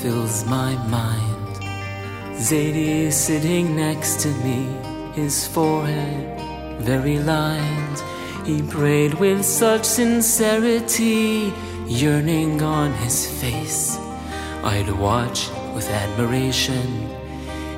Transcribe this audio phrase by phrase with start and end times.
[0.00, 1.52] fills my mind.
[2.36, 4.66] Zadie is sitting next to me,
[5.14, 6.42] his forehead
[6.82, 7.98] very lined.
[8.44, 11.52] He prayed with such sincerity,
[11.86, 13.96] yearning on his face.
[14.64, 16.88] I'd watch with admiration,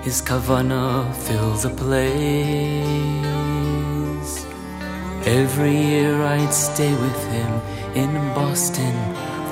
[0.03, 2.15] his kavana fill the place.
[5.27, 7.53] Every year I'd stay with him
[7.95, 8.95] in Boston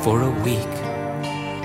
[0.03, 0.82] for a week.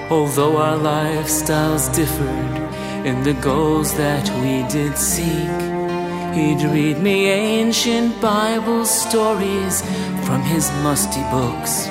[0.09, 5.51] Although our lifestyles differed in the goals that we did seek,
[6.33, 9.81] he'd read me ancient Bible stories
[10.25, 11.87] from his musty books.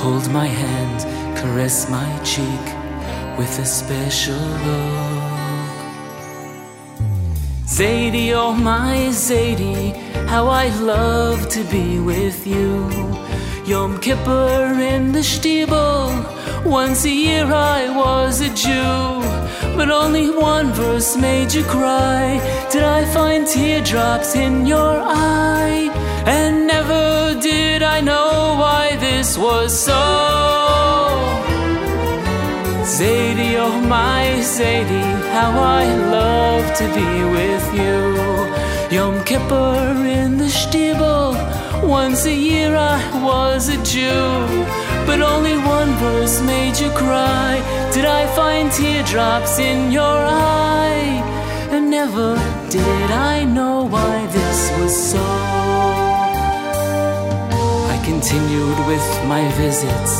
[0.00, 0.98] Hold my hand,
[1.36, 2.66] caress my cheek
[3.36, 5.16] with a special look.
[7.66, 9.92] Zadie, oh my Zadie,
[10.28, 13.05] how I love to be with you.
[13.66, 16.64] Yom Kippur in the Shtiebel.
[16.64, 19.20] Once a year I was a Jew,
[19.76, 22.38] but only one verse made you cry.
[22.70, 25.90] Did I find teardrops in your eye?
[26.26, 30.02] And never did I know why this was so.
[32.84, 35.84] Zadie, oh my Zadie, how I
[36.16, 38.96] love to be with you.
[38.96, 41.55] Yom Kippur in the Shtiebel.
[41.86, 44.64] Once a year I was a Jew,
[45.06, 47.62] but only one verse made you cry.
[47.94, 51.22] Did I find teardrops in your eye?
[51.70, 52.34] And never
[52.70, 55.24] did I know why this was so.
[57.94, 60.14] I continued with my visits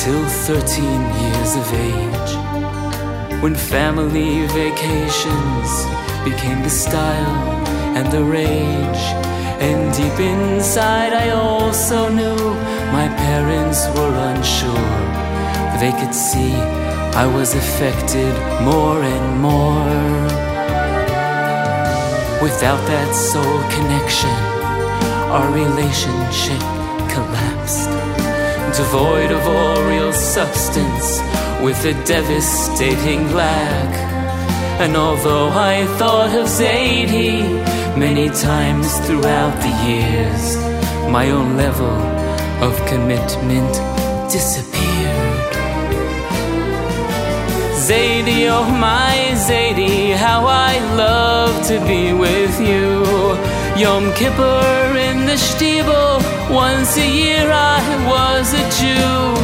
[0.00, 0.84] till 13
[1.22, 2.32] years of age.
[3.42, 5.70] When family vacations
[6.24, 7.66] became the style
[7.96, 9.34] and the rage.
[9.60, 12.36] And deep inside, I also knew
[12.92, 14.94] my parents were unsure.
[15.70, 16.54] For they could see
[17.16, 20.34] I was affected more and more.
[22.42, 24.36] Without that soul connection,
[25.34, 26.60] our relationship
[27.14, 27.88] collapsed.
[28.76, 31.20] Devoid of all real substance,
[31.62, 33.92] with a devastating lack.
[34.82, 37.64] And although I thought of Zadie
[37.96, 40.56] many times throughout the years,
[41.10, 41.96] my own level
[42.62, 43.72] of commitment
[44.30, 45.52] disappeared.
[47.86, 53.04] Zadie, oh my Zadie, how I love to be with you.
[53.80, 59.34] Yom Kippur in the Shtiebel, once a year I was a Jew.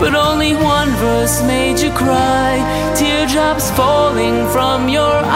[0.00, 2.58] But only one verse made you cry,
[2.96, 5.31] teardrops falling from your eyes,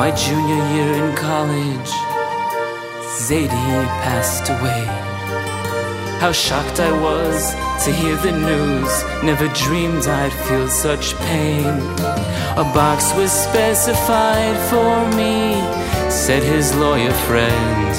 [0.00, 1.90] My junior year in college,
[3.20, 4.84] Zadie passed away.
[6.22, 7.52] How shocked I was
[7.84, 8.92] to hear the news.
[9.22, 11.66] Never dreamed I'd feel such pain.
[12.56, 15.60] A box was specified for me,
[16.10, 17.92] said his lawyer friend.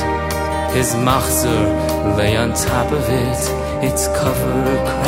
[0.75, 3.41] His machzor lay on top of it,
[3.87, 5.00] its cover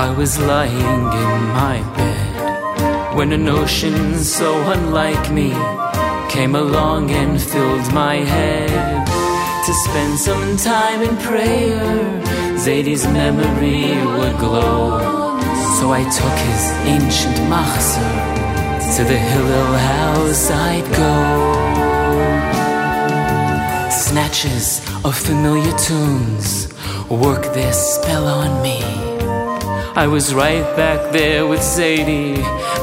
[0.00, 5.50] I was lying in my bed when an ocean so unlike me
[6.30, 9.06] came along and filled my head
[9.66, 11.84] to spend some time in prayer.
[12.56, 15.00] Zadie's memory would glow,
[15.76, 16.64] so I took his
[16.96, 18.16] ancient machzor
[18.96, 21.16] to the Hillel house I'd go.
[23.90, 24.66] Snatches
[25.04, 26.72] of familiar tunes
[27.10, 28.69] work their spell on me.
[30.00, 32.38] I was right back there with Zadie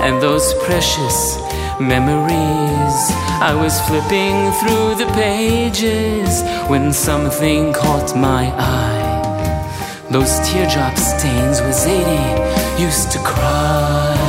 [0.05, 1.35] and those precious
[1.79, 2.97] memories.
[3.41, 10.05] I was flipping through the pages when something caught my eye.
[10.11, 14.26] Those teardrop stains where Zadie used to cry.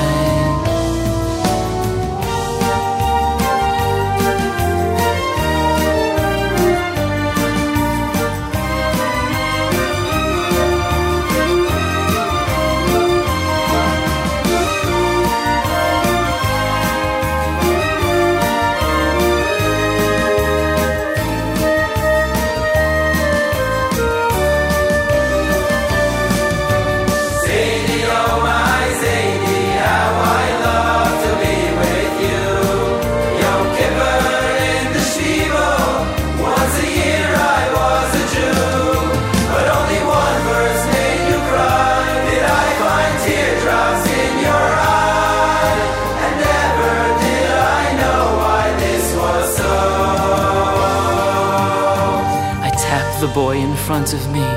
[53.21, 54.49] The boy in front of me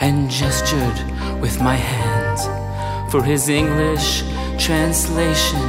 [0.00, 0.98] and gestured
[1.38, 2.38] with my hand
[3.10, 4.22] for his English
[4.58, 5.60] translation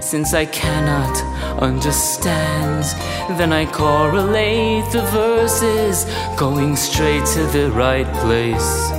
[0.00, 1.16] since I cannot
[1.60, 2.84] understand.
[3.38, 6.04] Then I correlate the verses,
[6.36, 8.90] going straight to the right place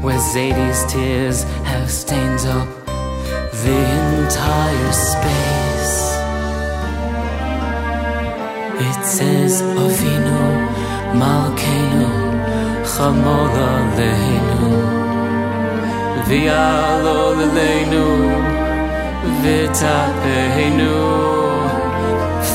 [0.00, 2.68] where Zadie's tears have stained up
[3.64, 3.80] the
[4.22, 5.98] entire space.
[8.88, 10.77] It says, Avinu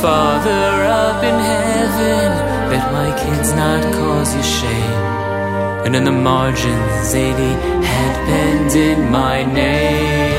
[0.03, 2.29] Father up in heaven
[2.71, 5.03] Let my kids not cause you shame.
[5.85, 7.57] And in the margins Zadie
[7.91, 10.33] had penned in my name.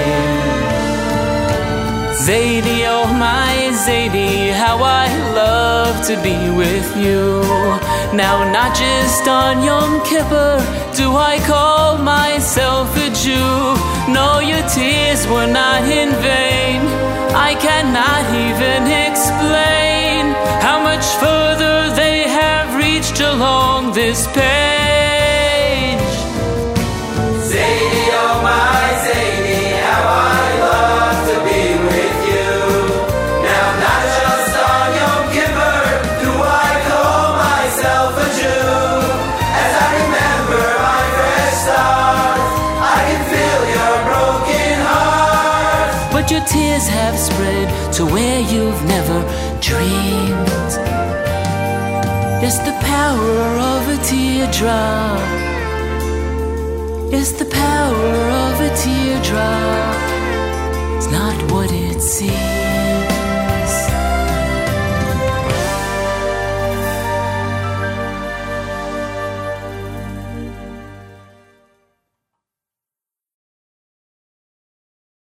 [2.25, 7.84] Zadie, oh my Zadie, how I love to be with you.
[8.17, 13.75] Now, not just on Yom Kippur do I call myself a Jew.
[14.13, 16.83] No, your tears were not in vain.
[17.35, 20.33] I cannot even explain
[20.63, 24.74] how much further they have reached along this page.
[46.25, 49.21] But your tears have spread to where you've never
[49.61, 50.73] dreamed.
[52.43, 55.21] It's the power of a teardrop.
[57.13, 60.14] It's the power of a teardrop.